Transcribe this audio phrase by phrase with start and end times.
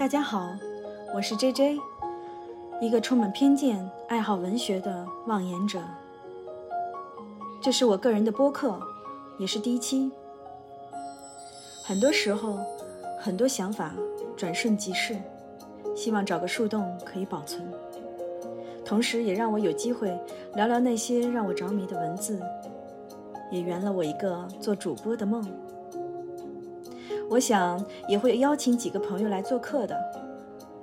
[0.00, 0.56] 大家好，
[1.14, 1.78] 我是 J J，
[2.80, 5.78] 一个充满偏见、爱好文学的妄言者。
[7.60, 8.80] 这是我个人的播客，
[9.38, 10.10] 也是第一期。
[11.84, 12.56] 很多时候，
[13.18, 13.92] 很多想法
[14.38, 15.18] 转瞬即逝，
[15.94, 17.70] 希望找个树洞可以保存，
[18.82, 20.18] 同时也让我有机会
[20.54, 22.40] 聊聊那些让我着迷的文字，
[23.50, 25.46] 也圆了我一个做主播的梦。
[27.30, 29.96] 我想也会邀请几个朋友来做客的，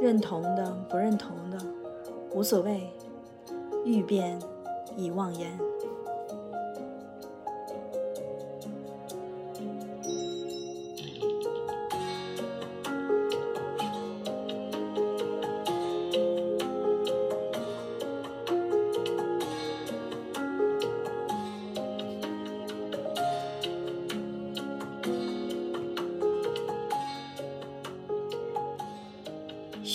[0.00, 1.58] 认同的、不认同的，
[2.34, 2.92] 无所谓，
[3.84, 4.36] 欲辩
[4.96, 5.56] 已忘言。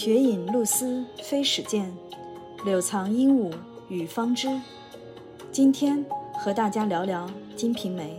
[0.07, 1.93] 雪饮露丝飞始见，
[2.63, 3.51] 柳藏鹦鹉
[3.89, 4.47] 语方知。
[5.51, 7.27] 今天和大家聊聊
[7.57, 8.17] 《金瓶梅》。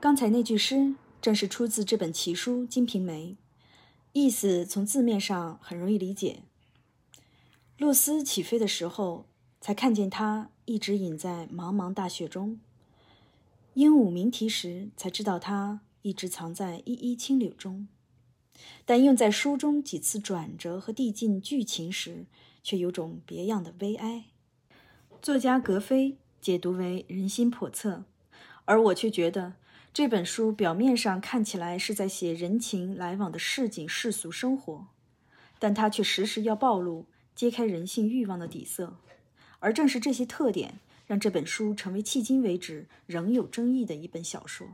[0.00, 3.32] 刚才那句诗正是出自这本奇书《金瓶梅》，
[4.14, 6.40] 意思从字面上很容易理解。
[7.76, 9.26] 露丝起飞的时候，
[9.60, 12.56] 才看见它一直隐在茫茫大雪中；
[13.74, 17.86] 鹦鹉鸣啼时，才知道它一直藏在依依青柳中。
[18.86, 22.24] 但用在书中几次转折和递进剧情时，
[22.62, 24.24] 却有种别样的悲哀。
[25.20, 28.04] 作家格非解读为人心叵测，
[28.64, 29.56] 而我却觉得。
[29.92, 34.86] 这本书表面上看起来是在写人情来往的市井世俗生活，
[35.58, 38.96] 但它却时时要暴露、揭开人性欲望的底色，
[39.58, 44.68] 而正是这些特点，让这本书成为迄今为止仍有争议的一本小说。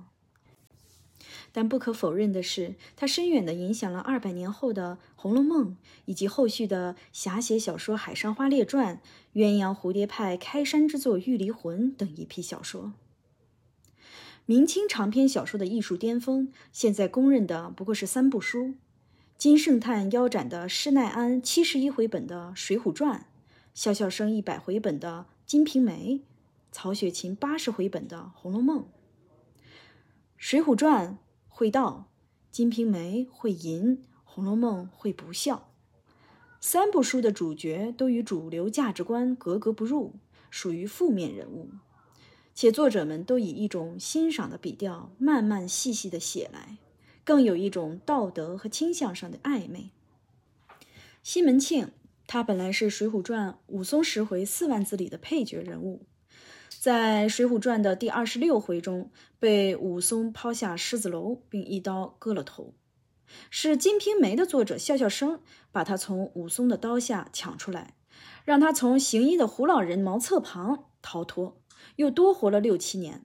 [1.50, 5.70] 但不可否认的是，它深远地影响了二百年后的《红楼梦》
[6.04, 9.00] 以及后续的侠写小说《海上花列传》、
[9.40, 12.92] 鸳鸯蝴蝶派开山之作《玉离魂》等一批小说。
[14.48, 18.74] 明清长篇小说的艺术巅峰，现在公认的不过是三部书：
[19.36, 23.18] 金圣叹腰斩的施耐庵七十一回本的《水浒传》，
[23.74, 26.12] 萧笑生一百回本的《金瓶梅》，
[26.70, 28.78] 曹雪芹八十回本的《红楼梦》。
[30.36, 31.14] 《水浒传》
[31.48, 32.06] 会道，
[32.52, 35.72] 《金瓶梅》会淫，《红楼梦》会不孝。
[36.60, 40.14] 三部书的主角都与主流价值观格格不入，
[40.50, 41.70] 属于负面人物。
[42.56, 46.78] 且作者们都以一种欣赏的笔调，慢慢细细的写来，
[47.22, 49.90] 更有一种道德和倾向上的暧昧。
[51.22, 51.90] 西门庆，
[52.26, 56.06] 他本来是《水浒传》武松十回四万字里的配角人物，
[56.70, 62.72] 在《水浒传》的第二十六回中被武松抛下狮子楼，并一刀割了头，
[63.50, 67.96] 是《金瓶梅》的作者笑笑生把他从武松的刀下抢出来，
[68.46, 71.60] 让他从行医的胡老人茅厕旁逃脱。
[71.94, 73.24] 又多活了六七年，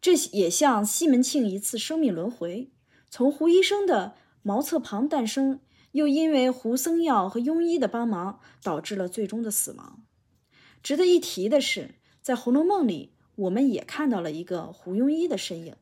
[0.00, 2.72] 这也像西门庆一次生命轮回，
[3.08, 5.60] 从胡医生的茅厕旁诞生，
[5.92, 10.04] 又因为胡僧药和庸医的帮忙，导致了最终的死亡。
[10.82, 15.76] 值得一提的是，在《红楼梦》里，我们也看到了一个胡庸医的身影。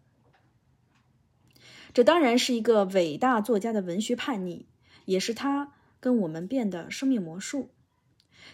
[1.93, 4.67] 这当然是一个伟大作家的文学叛逆，
[5.07, 7.71] 也是他跟我们变的生命魔术。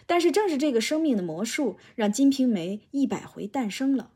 [0.05, 4.11] 但是，正是这个生命的魔术，让《金瓶梅》一百回诞生了。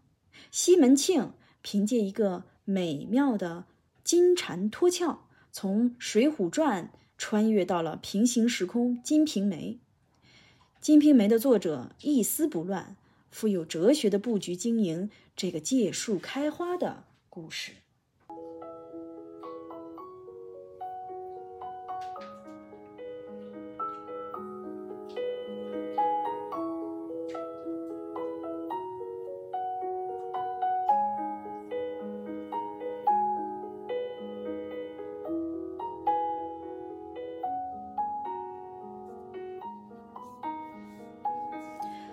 [0.50, 3.66] 西门庆凭借一个美妙的
[4.04, 5.20] 金蝉脱壳，
[5.52, 9.80] 从《水浒传》穿越到了平行时空《金瓶梅》。
[10.80, 12.96] 《金瓶梅》的作者一丝不乱、
[13.30, 17.74] 富有哲学的布局经营这个借树开花的故事。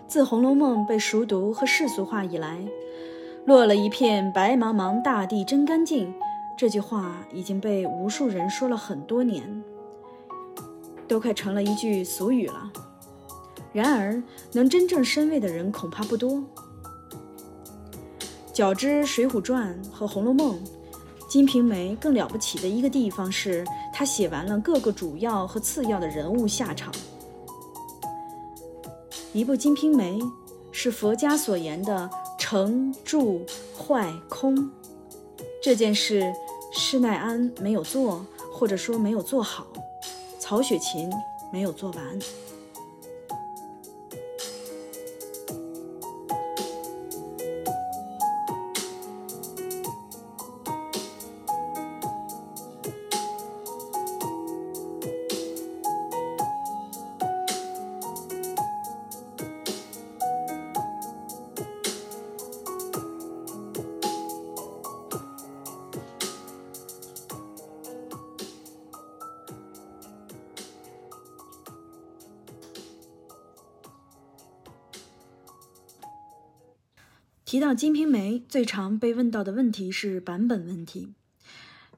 [0.08, 2.66] 自《红楼梦》被熟读和世俗化以来，
[3.44, 6.10] 落了一片白茫茫大地真干净。
[6.56, 9.62] 这句话已经被无数人说了很多年，
[11.06, 12.72] 都快成了一句俗语了。
[13.70, 14.22] 然而，
[14.52, 16.43] 能真正深味的人恐怕不多。
[18.50, 20.54] 较之《水浒传》和《红楼梦》，
[21.28, 23.62] 《金瓶梅》更了不起的一个地方是，
[23.93, 26.90] 他写完了各个主要和次要的人物下场。
[29.38, 30.19] 一部《金瓶梅》，
[30.73, 33.46] 是佛家所言的成、住、
[33.79, 34.69] 坏、空
[35.62, 36.32] 这件事。
[36.75, 39.64] 施耐庵没有做，或者说没有做好；
[40.40, 41.08] 曹雪芹
[41.52, 42.19] 没有做完。
[77.49, 81.15] 提到《金瓶梅》，最常被问到的问题是版本问题。《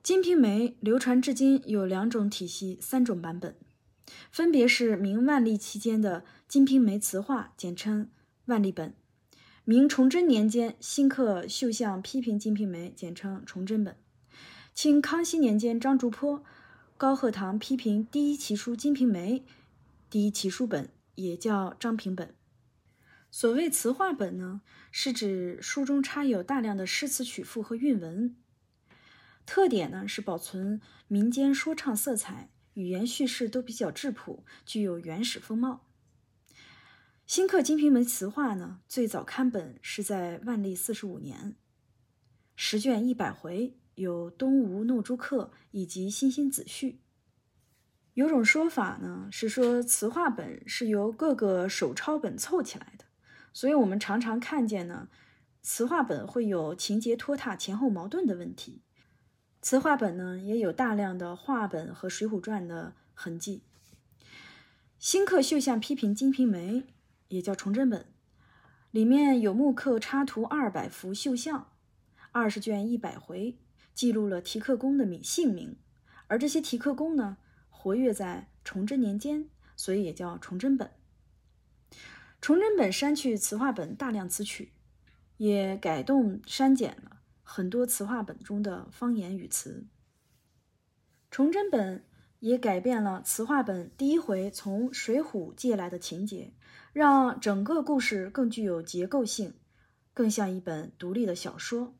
[0.01, 3.57] 金瓶梅》流传至今有两种体系，三种版本，
[4.31, 8.09] 分别是明万历期间的《金瓶梅词话》，简称
[8.45, 8.91] 万历本；
[9.65, 13.95] 明崇祯年间新刻绣像批评《金瓶梅》，简称崇祯本；
[14.73, 16.45] 清康熙年间张竹坡、
[16.97, 19.41] 高鹤堂批评第一奇书《金瓶梅》，
[20.09, 22.33] 第一奇书本也叫张平本。
[23.33, 24.61] 所谓词话本呢，
[24.91, 28.37] 是指书中插有大量的诗词曲赋和韵文，
[29.47, 35.87] 特点呢是保存民间说唱色彩，语言叙事都比较质朴，具有原始风貌。
[37.25, 41.55] 新刻《金瓶梅》词话呢，最早刊本是在万历四十五年，
[42.57, 47.01] 十卷一百回，有东吴诺诸客以及新兴子序。
[48.15, 53.05] 有种说法呢，是说词话本是由各个手抄本凑起来的。
[53.53, 55.09] 所以，我们常常看见呢，
[55.63, 58.83] 词话本会有情节拖沓、前后矛盾的问题。
[59.61, 63.63] 词话本呢，也有大量的话本和《水浒传》的痕迹。
[64.99, 66.75] 新刻绣像批评《金瓶梅》，
[67.29, 68.07] 也叫崇祯本，
[68.91, 71.73] 里面有木刻插图二百幅绣像，
[72.33, 73.59] 二十卷一百回，
[73.93, 75.77] 记录了题刻工的名姓名。
[76.29, 77.37] 而这些题刻工呢，
[77.69, 80.91] 活跃在崇祯年间，所以也叫崇祯本。
[82.41, 84.73] 崇祯本删去词话本大量词曲，
[85.37, 89.87] 也改动删减了很多词话本中的方言语词。
[91.31, 92.07] 崇祯本
[92.39, 96.55] 也改变了词话本第一回从水浒借来的情节，
[96.95, 99.55] 让整个故事更具有结构性，
[100.15, 101.95] 更像一本独立的小说。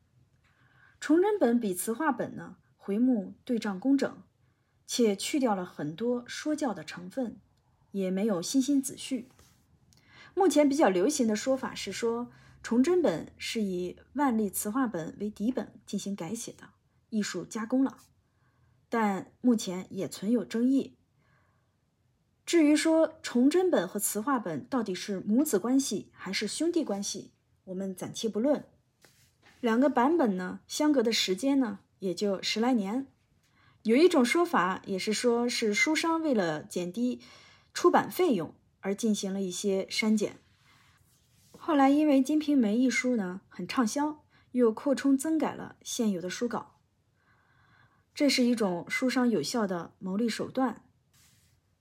[0.99, 4.23] 崇祯本比词话本呢回目对仗工整，
[4.87, 7.39] 且去掉了很多说教的成分，
[7.91, 9.29] 也没有新兴子序。
[10.33, 12.31] 目前比较流行的说法是说，
[12.63, 16.69] 崇祯本是以万历词话本为底本进行改写的，
[17.09, 17.97] 艺术加工了，
[18.89, 20.95] 但目前也存有争议。
[22.45, 27.31] 至于说崇祯本和词话本到底是母子关系还是兄弟关系，
[27.65, 28.65] 我们暂且不论。
[29.59, 33.07] 两个版本呢，相隔的时间呢也就十来年。
[33.83, 37.21] 有一种说法也是说，是书商为了减低
[37.73, 38.53] 出版费用。
[38.81, 40.37] 而进行了一些删减。
[41.51, 46.79] 后来因为《金瓶梅》一书呢很畅销，又扩充增改了现有的书稿。
[48.13, 50.83] 这是一种书商有效的牟利手段。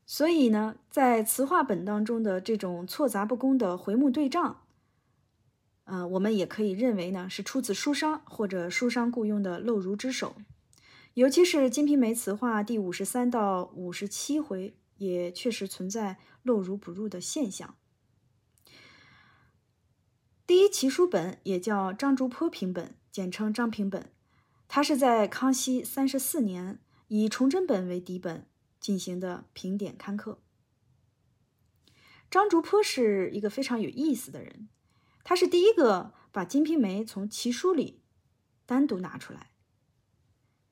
[0.07, 4.63] 所以呢，在词话本当中的这种错杂不公的回目对仗，
[5.85, 10.35] 呃，我们也可以认为呢是出自书商或者书商雇佣的漏儒之手。
[11.15, 14.77] 尤其是《金瓶梅》词话第五十三到五十七回。
[15.01, 17.77] 也确实存在漏如不入的现象。
[20.47, 24.13] 第一奇书本也叫张竹坡评本，简称张平本，
[24.69, 28.47] 它是在康熙三十四年以崇祯本为底本
[28.79, 30.43] 进行的评点刊刻。
[32.31, 34.69] 张竹坡是一个非常有意思的人，
[35.25, 38.03] 他是第一个把《金瓶梅》从奇书里
[38.67, 39.51] 单独拿出来。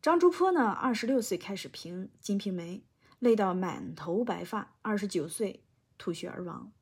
[0.02, 2.78] 张竹坡呢，二十六岁开始评《金瓶梅》。
[3.18, 5.64] 累到满头白发，二十九岁
[5.96, 6.72] 吐血而亡。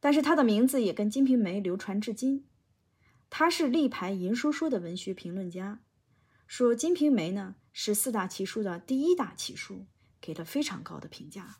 [0.00, 2.46] 但是他的名字也跟《金瓶梅》流传至今。
[3.28, 5.80] 他是力排银叔说的文学评论家，
[6.46, 9.86] 说《金瓶梅》呢是四大奇书的第一大奇书，
[10.20, 11.58] 给了非常高的评价。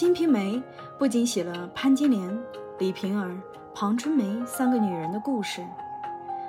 [0.00, 0.56] 金瓶梅》
[0.98, 2.42] 不仅写了潘金莲、
[2.78, 3.36] 李瓶儿、
[3.74, 5.62] 庞春梅三个女人的故事，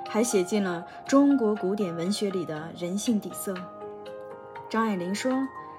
[0.08, 3.54] 还写进了中国古典文学里的人性底色。
[4.70, 5.30] 张爱玲说：“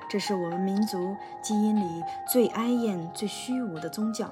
[0.08, 4.32] 这是我们民族基因里最哀艳、最虚无的宗教。”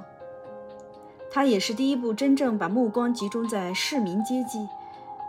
[1.31, 4.69] 她也是第一部真正把目光集中在市民阶级，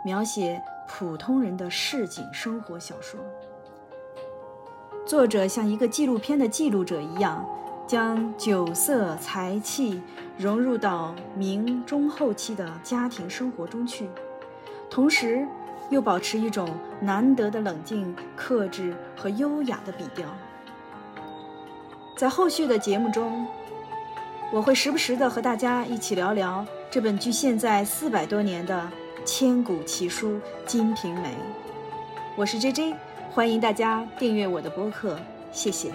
[0.05, 3.19] 描写普通人的市井生活小说。
[5.03, 7.43] 作者像一个纪录片的记录者一样，
[7.85, 10.01] 将酒色财气
[10.37, 14.09] 融入到明中后期的家庭生活中去，
[14.89, 15.45] 同时
[15.89, 16.67] 又保持一种
[17.01, 20.27] 难得的冷静、克制和优雅的笔调。
[22.15, 23.45] 在后续的节目中，
[24.51, 28.89] 我会时不时的和大家一起聊聊这本距现在四百多年的
[29.25, 30.35] 千古奇书
[30.65, 31.29] 《金瓶梅》。
[32.35, 32.95] 我是 J J。
[33.31, 35.17] 欢迎大家订阅我的播客，
[35.51, 35.91] 谢谢。